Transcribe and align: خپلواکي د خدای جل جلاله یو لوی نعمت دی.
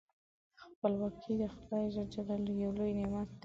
خپلواکي 0.63 1.33
د 1.41 1.43
خدای 1.53 1.85
جل 1.93 2.07
جلاله 2.13 2.51
یو 2.63 2.71
لوی 2.77 2.91
نعمت 2.99 3.27
دی. 3.31 3.39